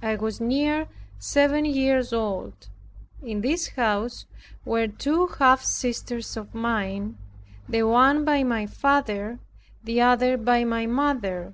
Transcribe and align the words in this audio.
I 0.00 0.14
was 0.14 0.40
near 0.40 0.86
seven 1.18 1.64
years 1.64 2.12
old. 2.12 2.68
In 3.20 3.40
this 3.40 3.70
house 3.70 4.26
were 4.64 4.86
two 4.86 5.26
half 5.26 5.64
sisters 5.64 6.36
of 6.36 6.54
mine, 6.54 7.18
the 7.68 7.82
one 7.82 8.24
by 8.24 8.44
my 8.44 8.66
father, 8.66 9.40
the 9.82 10.00
other 10.00 10.36
by 10.38 10.62
my 10.62 10.86
mother. 10.86 11.52